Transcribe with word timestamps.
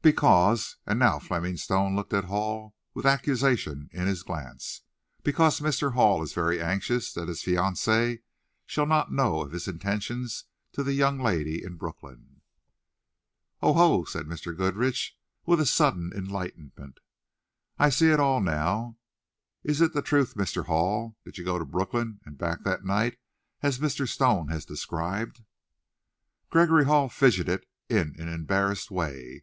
"Because," 0.00 0.78
and 0.86 0.98
now 0.98 1.18
Fleming 1.18 1.58
Stone 1.58 1.96
looked 1.96 2.14
at 2.14 2.24
Hall 2.32 2.74
with 2.94 3.04
accusation 3.04 3.90
in 3.92 4.06
his 4.06 4.22
glance 4.22 4.80
"because 5.22 5.60
Mr. 5.60 5.92
Hall 5.92 6.22
is 6.22 6.32
very 6.32 6.62
anxious 6.62 7.12
that 7.12 7.28
his 7.28 7.42
fiancee 7.42 8.20
shall 8.64 8.86
not 8.86 9.12
know 9.12 9.42
of 9.42 9.52
his 9.52 9.68
attentions 9.68 10.44
to 10.72 10.82
the 10.82 10.94
young 10.94 11.20
lady 11.20 11.62
in 11.62 11.76
Brooklyn." 11.76 12.40
"O 13.60 13.74
ho!" 13.74 14.04
said 14.04 14.24
Mr. 14.24 14.56
Goodrich, 14.56 15.14
with 15.44 15.62
sudden 15.68 16.10
enlightenment. 16.14 16.98
"I 17.78 17.90
see 17.90 18.08
it 18.10 18.18
all 18.18 18.40
now. 18.40 18.96
Is 19.62 19.82
it 19.82 19.92
the 19.92 20.00
truth, 20.00 20.36
Mr. 20.36 20.64
Hall? 20.64 21.18
Did 21.22 21.36
you 21.36 21.44
go 21.44 21.58
to 21.58 21.66
Brooklyn 21.66 22.20
and 22.24 22.38
back 22.38 22.62
that 22.64 22.86
night, 22.86 23.18
as 23.60 23.78
Mr. 23.78 24.08
Stone 24.08 24.48
has 24.48 24.64
described?" 24.64 25.44
Gregory 26.48 26.86
Hall 26.86 27.10
fidgeted 27.10 27.66
in 27.90 28.14
an 28.18 28.28
embarrassed 28.30 28.90
way. 28.90 29.34